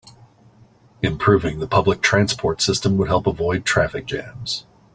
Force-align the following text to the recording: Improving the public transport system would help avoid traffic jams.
Improving 1.03 1.59
the 1.59 1.67
public 1.67 2.01
transport 2.01 2.59
system 2.59 2.97
would 2.97 3.07
help 3.07 3.27
avoid 3.27 3.65
traffic 3.65 4.07
jams. 4.07 4.65